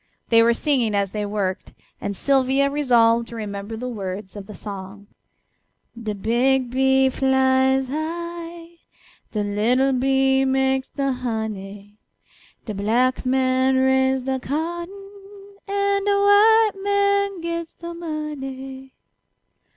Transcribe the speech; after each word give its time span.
They 0.29 0.41
were 0.41 0.55
singing 0.55 0.95
as 0.95 1.11
they 1.11 1.27
worked, 1.27 1.73
and 2.01 2.17
Sylvia 2.17 2.71
resolved 2.71 3.27
to 3.27 3.35
remember 3.35 3.77
the 3.77 3.87
words 3.87 4.35
of 4.35 4.47
the 4.47 4.55
song: 4.55 5.05
"De 5.95 6.15
big 6.15 6.71
bee 6.71 7.07
flies 7.11 7.87
high, 7.87 8.77
De 9.29 9.43
little 9.43 9.93
bee 9.93 10.43
makes 10.43 10.89
de 10.89 11.11
honey, 11.13 11.99
De 12.65 12.73
black 12.73 13.27
man 13.27 13.75
raise 13.75 14.23
de 14.23 14.39
cotton, 14.39 15.07
An' 15.67 16.03
de 16.05 16.11
white 16.17 16.71
man 16.83 17.39
gets 17.39 17.75
de 17.75 17.93
money." 17.93 18.95